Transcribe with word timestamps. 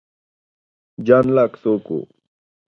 جان 1.05 1.25
لاک 1.35 1.51
څوک 1.61 1.85
و؟ 1.95 1.97